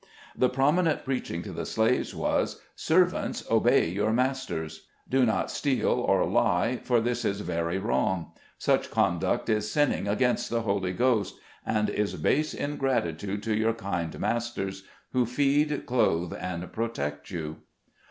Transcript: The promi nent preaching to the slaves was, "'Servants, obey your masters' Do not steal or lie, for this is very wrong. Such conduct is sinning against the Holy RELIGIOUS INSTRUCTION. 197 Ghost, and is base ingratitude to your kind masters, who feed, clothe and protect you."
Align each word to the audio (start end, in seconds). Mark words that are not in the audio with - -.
The 0.35 0.49
promi 0.49 0.85
nent 0.85 1.05
preaching 1.05 1.43
to 1.43 1.51
the 1.51 1.63
slaves 1.63 2.15
was, 2.15 2.59
"'Servants, 2.89 3.43
obey 3.51 3.87
your 3.87 4.11
masters' 4.11 4.87
Do 5.07 5.27
not 5.27 5.51
steal 5.51 5.89
or 5.91 6.25
lie, 6.25 6.79
for 6.83 6.99
this 6.99 7.23
is 7.23 7.41
very 7.41 7.77
wrong. 7.77 8.31
Such 8.57 8.89
conduct 8.89 9.47
is 9.47 9.69
sinning 9.71 10.07
against 10.07 10.49
the 10.49 10.61
Holy 10.61 10.91
RELIGIOUS 10.91 10.93
INSTRUCTION. 10.95 11.37
197 11.65 12.15
Ghost, 12.15 12.15
and 12.15 12.15
is 12.15 12.19
base 12.19 12.53
ingratitude 12.55 13.43
to 13.43 13.53
your 13.55 13.73
kind 13.73 14.19
masters, 14.19 14.85
who 15.13 15.27
feed, 15.27 15.85
clothe 15.85 16.33
and 16.33 16.73
protect 16.73 17.29
you." 17.29 17.57